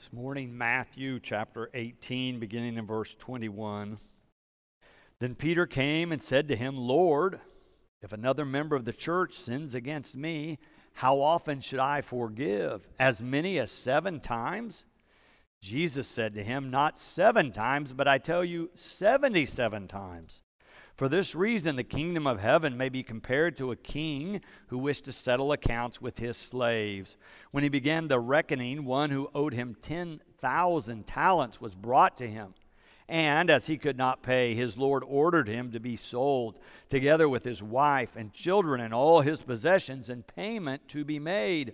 [0.00, 3.98] This morning, Matthew chapter 18, beginning in verse 21.
[5.18, 7.38] Then Peter came and said to him, Lord,
[8.00, 10.58] if another member of the church sins against me,
[10.94, 12.88] how often should I forgive?
[12.98, 14.86] As many as seven times?
[15.60, 20.40] Jesus said to him, Not seven times, but I tell you, 77 times.
[21.00, 25.06] For this reason, the kingdom of heaven may be compared to a king who wished
[25.06, 27.16] to settle accounts with his slaves.
[27.52, 32.52] When he began the reckoning, one who owed him 10,000 talents was brought to him.
[33.08, 36.58] And as he could not pay, his Lord ordered him to be sold,
[36.90, 41.72] together with his wife and children and all his possessions, and payment to be made.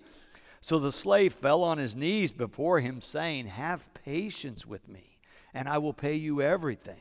[0.61, 5.19] So the slave fell on his knees before him, saying, Have patience with me,
[5.53, 7.01] and I will pay you everything.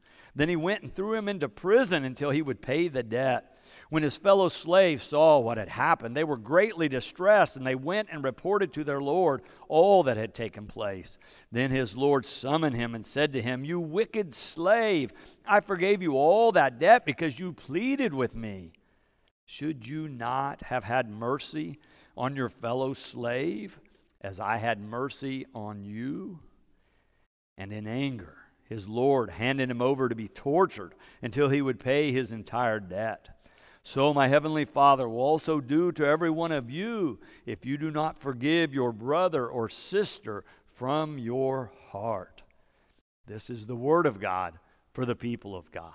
[0.35, 3.57] Then he went and threw him into prison until he would pay the debt.
[3.89, 8.07] When his fellow slaves saw what had happened, they were greatly distressed, and they went
[8.09, 11.17] and reported to their Lord all that had taken place.
[11.51, 15.11] Then his Lord summoned him and said to him, You wicked slave,
[15.45, 18.71] I forgave you all that debt because you pleaded with me.
[19.45, 21.77] Should you not have had mercy
[22.15, 23.77] on your fellow slave
[24.21, 26.39] as I had mercy on you?
[27.57, 28.37] And in anger,
[28.71, 33.27] his Lord handed him over to be tortured until he would pay his entire debt.
[33.83, 37.91] So my heavenly Father will also do to every one of you if you do
[37.91, 42.43] not forgive your brother or sister from your heart.
[43.27, 44.57] This is the word of God
[44.93, 45.91] for the people of God.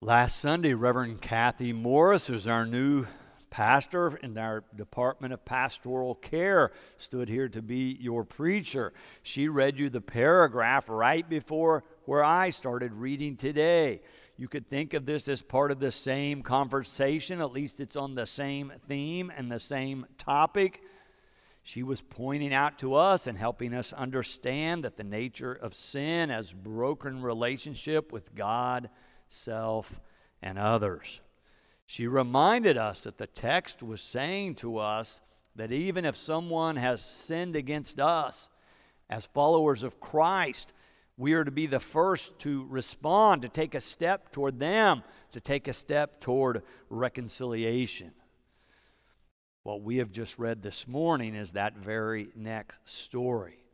[0.00, 3.04] Last Sunday, Reverend Kathy Morris was our new
[3.50, 8.92] pastor in our department of pastoral care stood here to be your preacher.
[9.22, 14.00] She read you the paragraph right before where I started reading today.
[14.36, 18.14] You could think of this as part of the same conversation, at least it's on
[18.14, 20.82] the same theme and the same topic.
[21.62, 26.30] She was pointing out to us and helping us understand that the nature of sin
[26.30, 28.88] as broken relationship with God,
[29.28, 30.00] self,
[30.40, 31.20] and others.
[31.90, 35.18] She reminded us that the text was saying to us
[35.56, 38.48] that even if someone has sinned against us,
[39.08, 40.72] as followers of Christ,
[41.16, 45.02] we are to be the first to respond, to take a step toward them,
[45.32, 48.12] to take a step toward reconciliation.
[49.64, 53.64] What we have just read this morning is that very next story.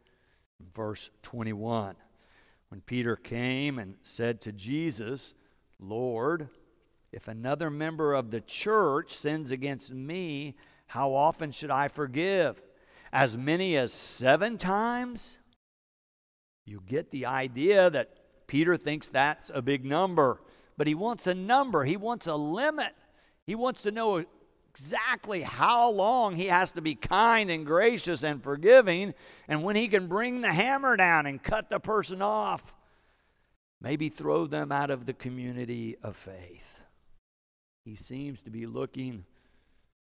[0.74, 1.96] Verse 21.
[2.70, 5.34] When Peter came and said to Jesus,
[5.78, 6.48] Lord,
[7.16, 10.54] if another member of the church sins against me,
[10.86, 12.60] how often should I forgive?
[13.10, 15.38] As many as seven times?
[16.66, 20.42] You get the idea that Peter thinks that's a big number,
[20.76, 22.92] but he wants a number, he wants a limit.
[23.46, 24.22] He wants to know
[24.70, 29.14] exactly how long he has to be kind and gracious and forgiving,
[29.48, 32.74] and when he can bring the hammer down and cut the person off,
[33.80, 36.75] maybe throw them out of the community of faith.
[37.86, 39.26] He seems to be looking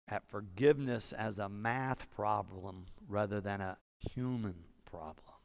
[0.08, 5.36] at forgiveness as a math problem rather than a human problem.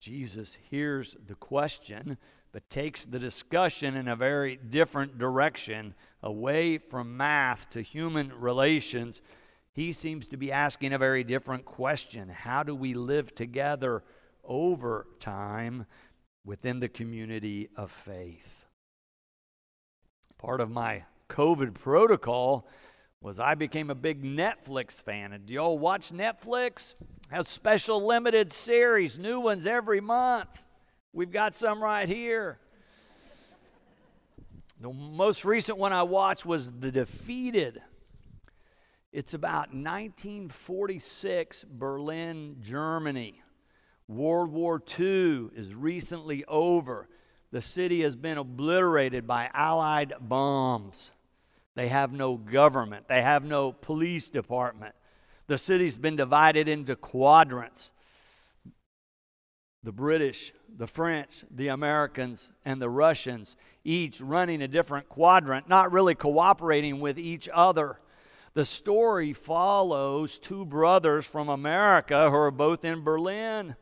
[0.00, 2.18] Jesus hears the question,
[2.50, 9.22] but takes the discussion in a very different direction, away from math to human relations.
[9.70, 14.02] He seems to be asking a very different question How do we live together
[14.42, 15.86] over time
[16.44, 18.64] within the community of faith?
[20.38, 22.66] Part of my COVID protocol
[23.20, 25.32] was I became a big Netflix fan.
[25.32, 26.94] And do y'all watch Netflix?
[27.30, 30.62] Has special limited series, new ones every month.
[31.12, 32.58] We've got some right here.
[34.80, 37.82] The most recent one I watched was The Defeated.
[39.12, 43.42] It's about 1946 Berlin, Germany.
[44.06, 47.08] World War II is recently over.
[47.50, 51.10] The city has been obliterated by Allied bombs.
[51.74, 54.94] They have no government, they have no police department.
[55.46, 57.92] The city's been divided into quadrants
[59.82, 65.92] the British, the French, the Americans, and the Russians, each running a different quadrant, not
[65.92, 67.98] really cooperating with each other.
[68.54, 73.76] The story follows two brothers from America who are both in Berlin.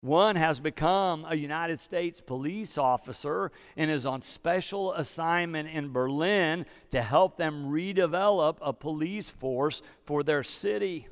[0.00, 6.66] One has become a United States police officer and is on special assignment in Berlin
[6.90, 11.08] to help them redevelop a police force for their city.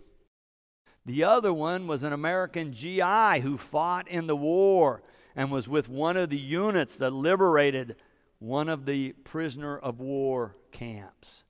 [1.05, 5.03] The other one was an American GI who fought in the war
[5.35, 7.97] and was with one of the units that liberated
[8.39, 11.43] one of the prisoner of war camps.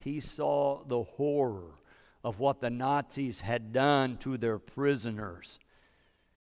[0.00, 1.78] He saw the horror
[2.22, 5.58] of what the Nazis had done to their prisoners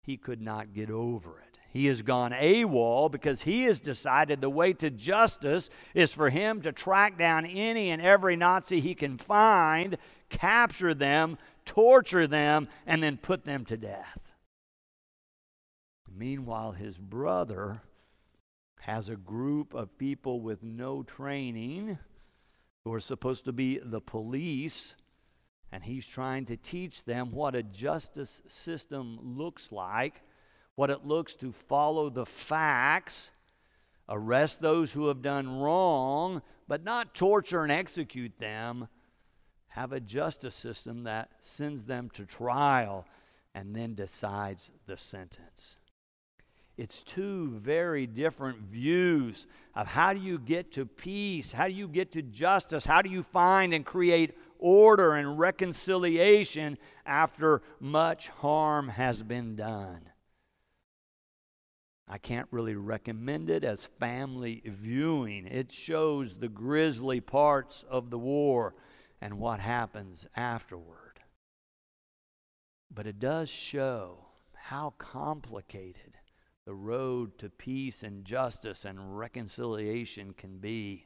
[0.08, 1.60] he could not get over it.
[1.70, 6.62] He has gone AWOL because he has decided the way to justice is for him
[6.62, 9.98] to track down any and every Nazi he can find,
[10.30, 14.32] capture them, torture them, and then put them to death.
[16.10, 17.82] Meanwhile, his brother
[18.80, 22.00] has a group of people with no training
[22.86, 24.96] who are supposed to be the police
[25.72, 30.22] and he's trying to teach them what a justice system looks like,
[30.76, 33.32] what it looks to follow the facts,
[34.08, 38.88] arrest those who have done wrong, but not torture and execute them.
[39.70, 43.06] Have a justice system that sends them to trial
[43.54, 45.78] and then decides the sentence.
[46.78, 51.52] It's two very different views of how do you get to peace?
[51.52, 52.86] How do you get to justice?
[52.86, 60.10] How do you find and create order and reconciliation after much harm has been done.
[62.08, 65.46] I can't really recommend it as family viewing.
[65.46, 68.76] It shows the grisly parts of the war
[69.20, 71.20] and what happens afterward.
[72.90, 76.18] But it does show how complicated
[76.66, 81.06] the road to peace and justice and reconciliation can be.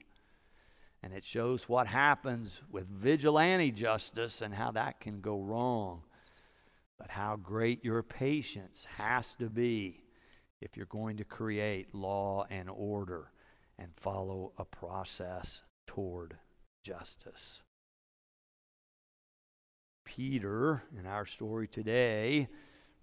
[1.04, 6.04] And it shows what happens with vigilante justice and how that can go wrong.
[7.00, 10.04] But how great your patience has to be
[10.62, 13.32] if you're going to create law and order
[13.80, 16.38] and follow a process toward
[16.84, 17.64] justice.
[20.06, 22.48] Peter, in our story today,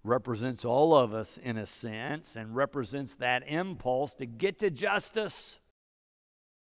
[0.03, 5.59] represents all of us in a sense and represents that impulse to get to justice.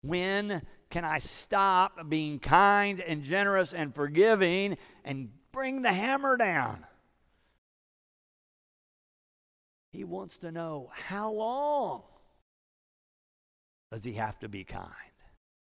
[0.01, 6.85] When can I stop being kind and generous and forgiving and bring the hammer down?
[9.91, 12.03] He wants to know how long
[13.91, 14.85] does he have to be kind?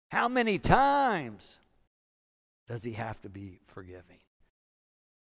[0.09, 1.59] How many times
[2.67, 4.23] does he have to be forgiving?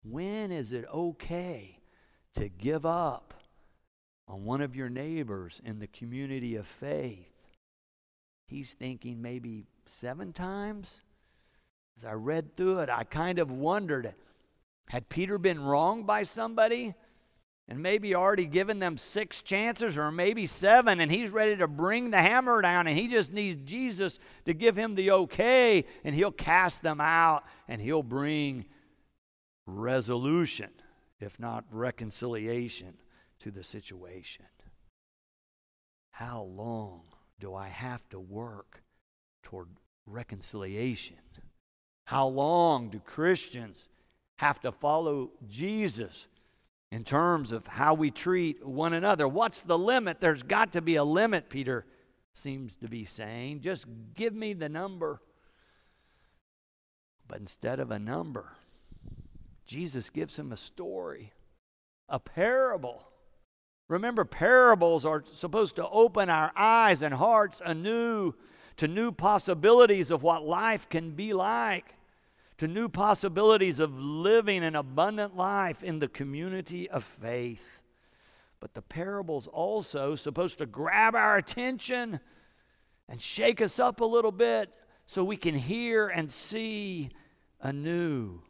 [0.03, 1.79] When is it okay
[2.33, 3.33] to give up
[4.27, 7.29] on one of your neighbors in the community of faith?
[8.49, 11.01] He's thinking maybe seven times.
[11.97, 14.13] As I read through it, I kind of wondered
[14.89, 16.93] had Peter been wronged by somebody
[17.67, 22.11] and maybe already given them six chances or maybe seven, and he's ready to bring
[22.11, 26.31] the hammer down and he just needs Jesus to give him the okay and he'll
[26.31, 28.65] cast them out and he'll bring
[29.65, 30.69] resolution,
[31.21, 32.95] if not reconciliation,
[33.39, 34.45] to the situation.
[36.11, 37.03] How long
[37.39, 38.83] do I have to work
[39.43, 39.67] toward
[40.05, 41.17] reconciliation?
[42.05, 43.87] How long do Christians
[44.37, 46.27] have to follow Jesus
[46.91, 49.27] in terms of how we treat one another?
[49.27, 50.19] What's the limit?
[50.19, 51.85] There's got to be a limit, Peter
[52.33, 53.61] seems to be saying.
[53.61, 53.85] Just
[54.15, 55.21] give me the number.
[57.27, 58.51] But instead of a number,
[59.65, 61.31] Jesus gives him a story,
[62.09, 63.07] a parable.
[63.87, 68.33] Remember, parables are supposed to open our eyes and hearts anew
[68.77, 71.95] to new possibilities of what life can be like,
[72.57, 77.81] to new possibilities of living an abundant life in the community of faith.
[78.59, 82.19] But the parable's also supposed to grab our attention
[83.09, 84.73] and shake us up a little bit
[85.05, 87.09] so we can hear and see
[87.59, 88.41] anew.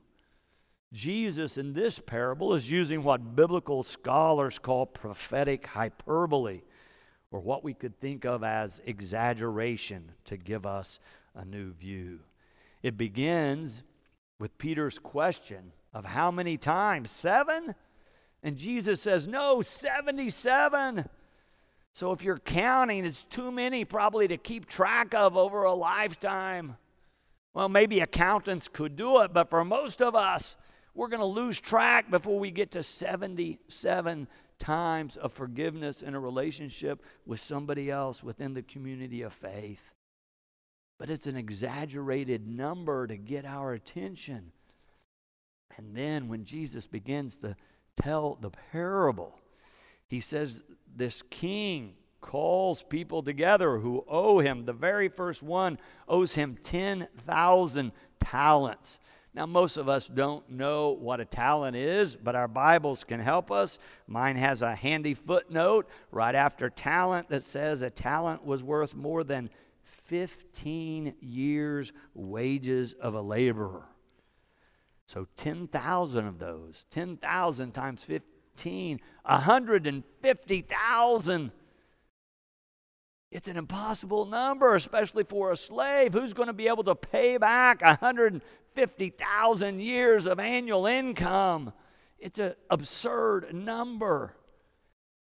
[0.93, 6.61] Jesus in this parable is using what biblical scholars call prophetic hyperbole
[7.33, 10.99] or what we could think of as exaggeration to give us
[11.33, 12.19] a new view.
[12.83, 13.83] It begins
[14.39, 17.09] with Peter's question of how many times?
[17.09, 17.73] Seven?
[18.43, 21.09] And Jesus says, No, 77.
[21.91, 26.77] So if you're counting, it's too many probably to keep track of over a lifetime.
[27.55, 30.55] Well, maybe accountants could do it, but for most of us,
[30.93, 34.27] we're going to lose track before we get to 77
[34.63, 39.93] times of forgiveness in a relationship with somebody else within the community of faith.
[40.99, 44.53] but it's an exaggerated number to get our attention.
[45.75, 47.57] And then when Jesus begins to
[48.01, 49.37] tell the parable,
[50.07, 50.63] he says,
[50.95, 54.63] This king calls people together who owe him.
[54.63, 55.77] The very first one
[56.07, 57.91] owes him 10,000
[58.21, 58.99] talents.
[59.35, 63.51] Now, most of us don't know what a talent is, but our Bibles can help
[63.51, 63.79] us.
[64.05, 69.23] Mine has a handy footnote right after talent that says a talent was worth more
[69.23, 69.49] than
[70.03, 73.87] 15 years' wages of a laborer.
[75.07, 81.51] So 10,000 of those, 10,000 times 15, 150,000
[83.33, 86.13] it's an impossible number, especially for a slave.
[86.13, 88.43] Who's going to be able to pay back 150,000
[89.79, 91.73] years of annual income?
[92.19, 94.35] It's an absurd number.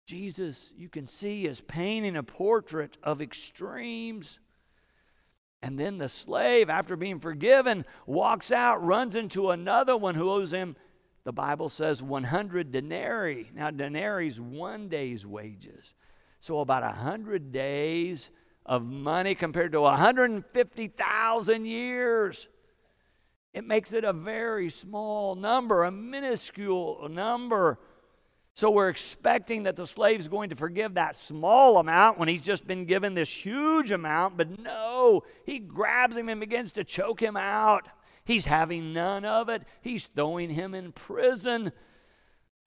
[0.05, 4.39] Jesus, you can see, is painting a portrait of extremes.
[5.61, 10.51] And then the slave, after being forgiven, walks out, runs into another one who owes
[10.51, 10.75] him,
[11.25, 13.51] the Bible says, 100 denarii.
[13.53, 15.93] Now, denarii is one day's wages.
[16.39, 18.31] So about 100 days
[18.65, 22.47] of money compared to 150,000 years.
[23.53, 27.79] It makes it a very small number, a minuscule number.
[28.53, 32.67] So we're expecting that the slave's going to forgive that small amount when he's just
[32.67, 37.37] been given this huge amount, but no, he grabs him and begins to choke him
[37.37, 37.87] out.
[38.25, 39.63] He's having none of it.
[39.81, 41.71] He's throwing him in prison.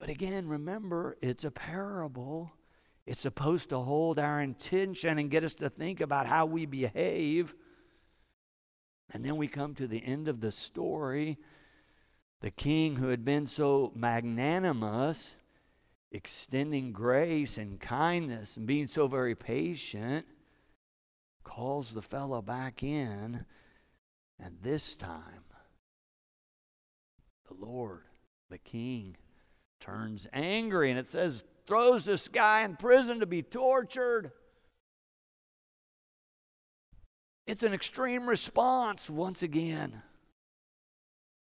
[0.01, 2.53] But again, remember, it's a parable.
[3.07, 7.55] It's supposed to hold our intention and get us to think about how we behave.
[9.13, 11.39] And then we come to the end of the story.
[12.41, 15.37] The king who had been so magnanimous,
[16.11, 20.27] extending grace and kindness and being so very patient,
[21.45, 23.45] calls the fellow back in.
[24.39, 25.45] And this time,
[27.49, 28.03] the Lord,
[28.51, 29.17] the king,
[29.79, 30.91] turns angry.
[30.91, 34.33] And it says, throws this guy in prison to be tortured.
[37.47, 40.03] It's an extreme response once again.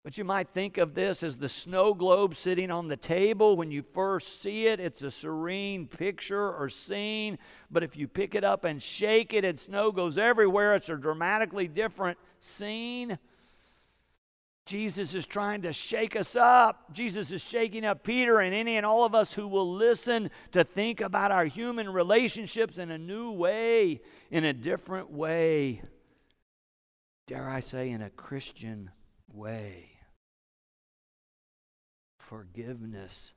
[0.03, 3.55] But you might think of this as the snow globe sitting on the table.
[3.55, 7.39] When you first see it, it's a serene picture or scene.
[7.71, 10.97] But if you pick it up and shake it and snow goes everywhere, it's a
[10.97, 13.17] dramatically different scene.
[14.65, 16.93] Jesus is trying to shake us up.
[16.93, 20.63] Jesus is shaking up Peter and any and all of us who will listen to
[20.63, 24.01] think about our human relationships in a new way,
[24.31, 25.81] in a different way.
[27.27, 28.91] Dare I say, in a Christian
[29.33, 29.89] way.
[32.19, 33.33] Forgiveness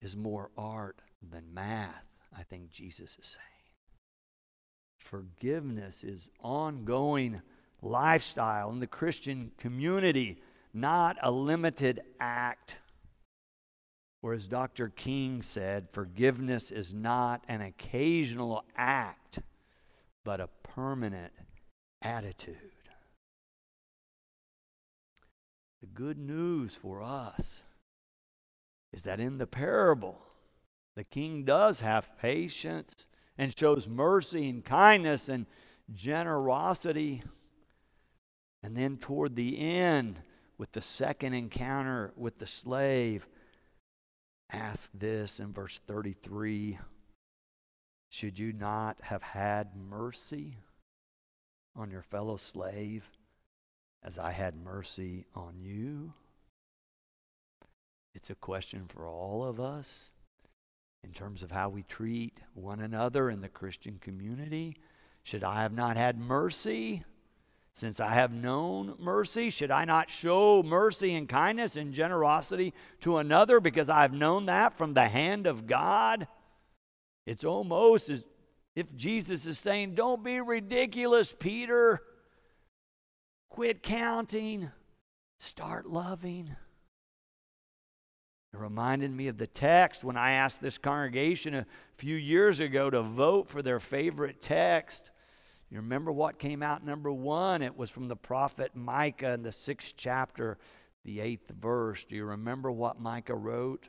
[0.00, 3.44] is more art than math, I think Jesus is saying.
[4.98, 7.42] Forgiveness is ongoing
[7.82, 10.40] lifestyle in the Christian community,
[10.72, 12.76] not a limited act.
[14.22, 14.88] Or as Dr.
[14.88, 19.38] King said, forgiveness is not an occasional act,
[20.24, 21.32] but a permanent
[22.02, 22.56] attitude.
[25.80, 27.62] The good news for us
[28.92, 30.18] is that in the parable,
[30.96, 33.06] the king does have patience
[33.36, 35.46] and shows mercy and kindness and
[35.92, 37.22] generosity.
[38.62, 40.20] And then toward the end,
[40.58, 43.26] with the second encounter with the slave,
[44.50, 46.78] ask this in verse 33
[48.10, 50.58] Should you not have had mercy
[51.76, 53.08] on your fellow slave
[54.02, 56.12] as I had mercy on you?
[58.14, 60.10] It's a question for all of us
[61.04, 64.76] in terms of how we treat one another in the Christian community.
[65.22, 67.04] Should I have not had mercy?
[67.78, 73.18] Since I have known mercy, should I not show mercy and kindness and generosity to
[73.18, 76.26] another because I've known that from the hand of God?
[77.24, 78.26] It's almost as
[78.74, 82.02] if Jesus is saying, Don't be ridiculous, Peter.
[83.48, 84.72] Quit counting,
[85.38, 86.56] start loving.
[88.52, 92.90] It reminded me of the text when I asked this congregation a few years ago
[92.90, 95.12] to vote for their favorite text.
[95.70, 97.60] You remember what came out number one?
[97.60, 100.56] It was from the prophet Micah in the sixth chapter,
[101.04, 102.04] the eighth verse.
[102.04, 103.88] Do you remember what Micah wrote?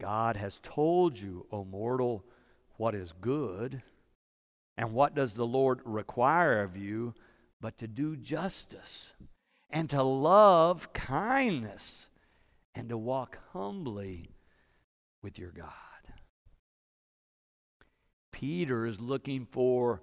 [0.00, 2.24] God has told you, O mortal,
[2.76, 3.82] what is good.
[4.76, 7.14] And what does the Lord require of you
[7.60, 9.14] but to do justice
[9.70, 12.08] and to love kindness
[12.74, 14.34] and to walk humbly
[15.22, 15.70] with your God?
[18.32, 20.02] Peter is looking for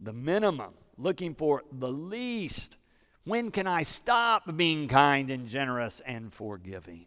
[0.00, 2.76] the minimum, looking for the least.
[3.24, 7.06] When can I stop being kind and generous and forgiving?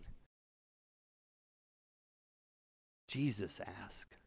[3.07, 4.17] Jesus asked,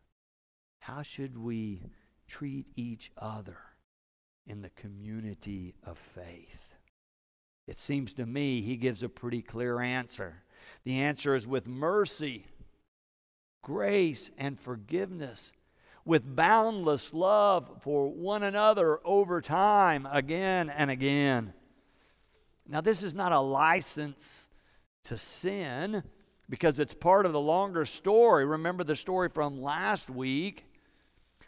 [0.80, 1.82] How should we
[2.28, 3.58] treat each other
[4.46, 6.74] in the community of faith?
[7.66, 10.42] It seems to me he gives a pretty clear answer.
[10.84, 12.46] The answer is with mercy,
[13.62, 15.52] grace, and forgiveness,
[16.06, 21.52] with boundless love for one another over time, again and again.
[22.68, 24.48] Now, this is not a license
[25.04, 26.04] to sin
[26.48, 28.44] because it's part of the longer story.
[28.44, 30.64] Remember the story from last week,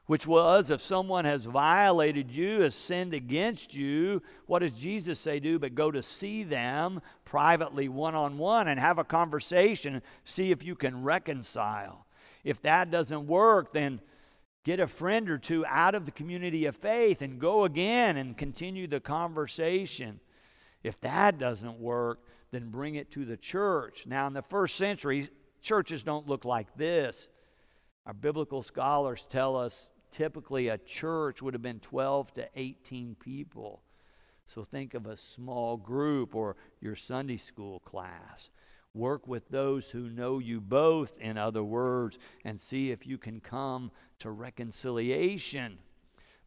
[0.06, 5.38] which was if someone has violated you, has sinned against you, what does Jesus say
[5.38, 10.50] do but go to see them privately, one on one, and have a conversation, see
[10.50, 12.06] if you can reconcile.
[12.42, 14.00] If that doesn't work, then
[14.68, 18.37] get a friend or two out of the community of faith and go again and
[18.37, 20.20] continue the conversation.
[20.82, 22.20] If that doesn't work,
[22.50, 24.04] then bring it to the church.
[24.06, 25.30] Now, in the first century,
[25.62, 27.28] churches don't look like this.
[28.04, 33.80] Our biblical scholars tell us typically a church would have been 12 to 18 people.
[34.44, 38.50] So think of a small group or your Sunday school class.
[38.99, 43.38] Work with those who know you both, in other words, and see if you can
[43.38, 45.78] come to reconciliation.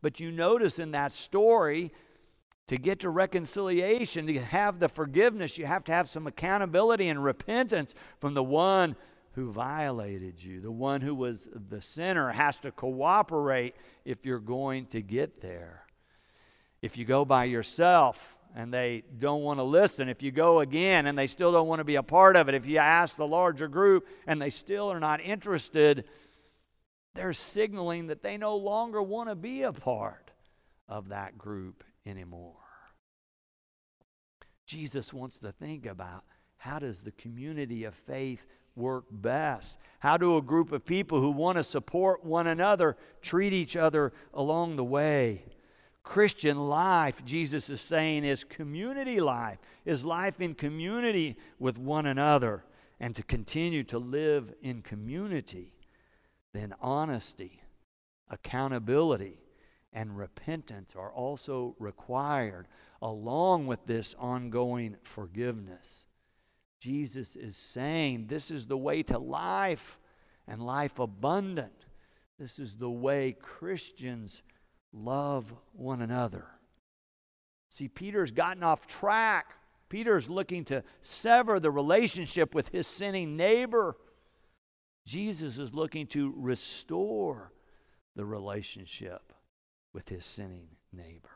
[0.01, 1.93] But you notice in that story,
[2.67, 7.24] to get to reconciliation, to have the forgiveness, you have to have some accountability and
[7.24, 8.98] repentance from the one
[9.31, 10.60] who violated you.
[10.60, 15.86] The one who was the sinner has to cooperate if you're going to get there.
[16.81, 21.05] If you go by yourself and they don't want to listen, if you go again
[21.05, 23.27] and they still don't want to be a part of it, if you ask the
[23.27, 26.05] larger group and they still are not interested,
[27.13, 30.31] they're signaling that they no longer want to be a part
[30.88, 32.55] of that group anymore.
[34.65, 36.24] Jesus wants to think about
[36.58, 39.77] how does the community of faith work best?
[40.00, 44.14] How do a group of people who want to support one another treat each other
[44.33, 45.44] along the way?
[46.03, 52.64] Christian life, Jesus is saying, is community life, is life in community with one another,
[53.00, 55.74] and to continue to live in community.
[56.53, 57.61] Then honesty,
[58.29, 59.40] accountability,
[59.94, 62.68] and repentance are also required
[63.01, 66.07] along with this ongoing forgiveness.
[66.79, 70.00] Jesus is saying this is the way to life
[70.48, 71.85] and life abundant.
[72.40, 74.42] This is the way Christians
[74.93, 76.45] love one another.
[77.69, 79.55] See, Peter's gotten off track.
[79.89, 83.97] Peter's looking to sever the relationship with his sinning neighbor.
[85.05, 87.51] Jesus is looking to restore
[88.15, 89.33] the relationship
[89.93, 91.29] with his sinning neighbor.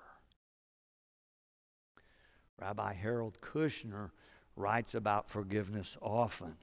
[2.59, 4.11] Rabbi Harold Kushner
[4.55, 6.55] writes about forgiveness often.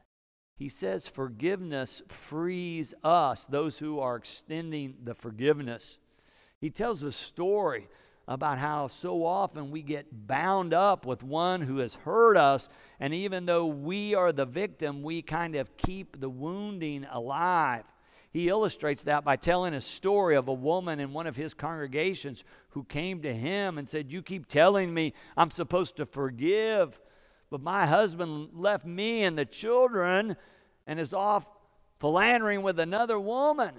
[0.57, 5.99] He says forgiveness frees us, those who are extending the forgiveness.
[6.63, 7.89] He tells a story
[8.29, 12.69] about how so often we get bound up with one who has hurt us,
[13.01, 17.83] and even though we are the victim, we kind of keep the wounding alive.
[18.31, 22.45] He illustrates that by telling a story of a woman in one of his congregations
[22.71, 27.01] who came to him and said, You keep telling me I'm supposed to forgive,
[27.51, 30.37] but my husband left me and the children
[30.87, 31.51] and is off
[31.99, 33.75] philandering with another woman.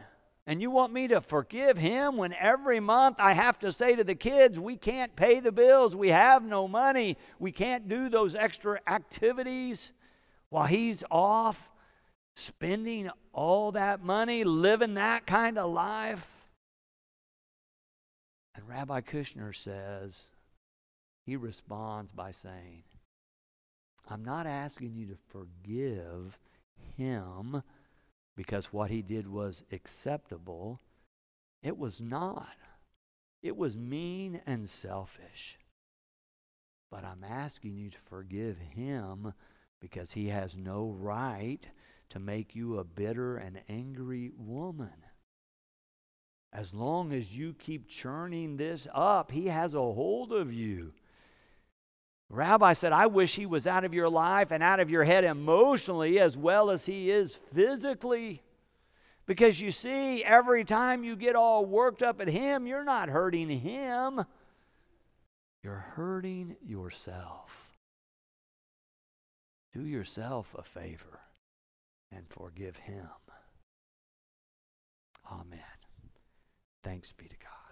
[0.46, 4.04] And you want me to forgive him when every month I have to say to
[4.04, 8.36] the kids, we can't pay the bills, we have no money, we can't do those
[8.36, 9.94] extra activities
[10.50, 11.72] while he's off
[12.36, 16.30] spending all that money, living that kind of life?
[18.56, 20.28] And Rabbi Kushner says,
[21.26, 22.84] he responds by saying,
[24.10, 26.38] I'm not asking you to forgive
[26.98, 27.64] him
[28.36, 30.80] because what he did was acceptable.
[31.62, 32.56] It was not.
[33.41, 35.60] It was mean and selfish.
[36.89, 39.34] But I'm asking you to forgive him
[39.82, 41.67] because he has no right
[42.10, 45.06] to make you a bitter and angry woman.
[46.54, 50.93] As long as you keep churning this up, he has a hold of you.
[52.34, 55.24] Rabbi said, I wish he was out of your life and out of your head
[55.24, 58.41] emotionally as well as he is physically.
[59.28, 63.50] Because you see, every time you get all worked up at him, you're not hurting
[63.50, 64.26] him,
[65.62, 67.78] you're hurting yourself.
[69.72, 71.19] Do yourself a favor
[72.12, 73.10] and forgive him.
[75.32, 75.60] Amen.
[76.84, 77.62] Thanks be to God.